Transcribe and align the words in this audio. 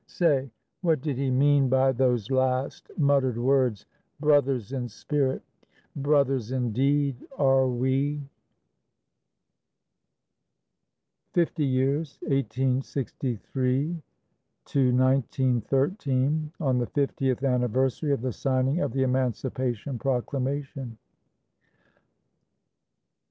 Say, 0.07 0.49
What 0.81 1.01
did 1.01 1.17
he 1.19 1.29
mean 1.29 1.69
by 1.69 1.91
those 1.91 2.31
last 2.31 2.89
muttered 2.97 3.37
words, 3.37 3.85
"Brothers 4.19 4.71
in 4.71 4.89
spirit, 4.89 5.43
brothers 5.95 6.51
in 6.51 6.71
deed 6.71 7.17
are 7.37 7.67
we"? 7.67 8.27
FIFTY 11.33 11.65
YEARS 11.65 12.17
(1863 12.23 13.89
1913) 14.65 16.51
_On 16.59 16.79
the 16.79 16.87
Fiftieth 16.87 17.43
Anniversary 17.43 18.11
of 18.11 18.21
the 18.21 18.33
Signing 18.33 18.79
of 18.79 18.93
the 18.93 19.03
Emancipation 19.03 19.99
Proclamation. 19.99 20.97